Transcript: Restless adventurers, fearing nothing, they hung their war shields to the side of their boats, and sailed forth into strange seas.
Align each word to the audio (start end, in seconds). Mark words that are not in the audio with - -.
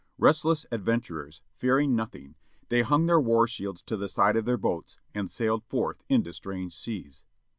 Restless 0.17 0.65
adventurers, 0.71 1.43
fearing 1.53 1.95
nothing, 1.95 2.33
they 2.69 2.81
hung 2.81 3.05
their 3.05 3.21
war 3.21 3.47
shields 3.47 3.83
to 3.83 3.95
the 3.95 4.09
side 4.09 4.35
of 4.35 4.45
their 4.45 4.57
boats, 4.57 4.97
and 5.13 5.29
sailed 5.29 5.63
forth 5.65 6.03
into 6.09 6.33
strange 6.33 6.73
seas. 6.73 7.23